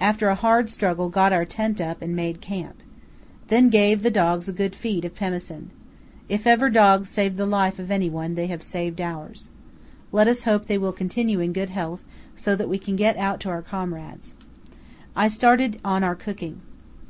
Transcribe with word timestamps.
After 0.00 0.30
a 0.30 0.34
hard 0.34 0.70
struggle 0.70 1.10
got 1.10 1.30
our 1.30 1.44
tent 1.44 1.78
up 1.78 2.00
and 2.00 2.16
made 2.16 2.40
camp. 2.40 2.76
Then 3.48 3.68
gave 3.68 4.02
the 4.02 4.10
dogs 4.10 4.48
a 4.48 4.52
good 4.54 4.74
feed 4.74 5.04
of 5.04 5.14
pemmican. 5.14 5.68
If 6.26 6.46
ever 6.46 6.70
dogs 6.70 7.10
saved 7.10 7.36
the 7.36 7.44
lives 7.44 7.78
of 7.78 7.90
any 7.90 8.08
one 8.08 8.34
they 8.34 8.46
have 8.46 8.62
saved 8.62 8.98
ours. 8.98 9.50
Let 10.10 10.26
us 10.26 10.44
hope 10.44 10.68
they 10.68 10.78
will 10.78 10.92
continue 10.94 11.40
in 11.40 11.52
good 11.52 11.68
health, 11.68 12.02
so 12.34 12.56
that 12.56 12.70
we 12.70 12.78
can 12.78 12.96
get 12.96 13.18
out 13.18 13.40
to 13.40 13.50
our 13.50 13.60
comrades. 13.60 14.32
I 15.14 15.28
started 15.28 15.78
on 15.84 16.02
our 16.02 16.14
cooking. 16.16 16.62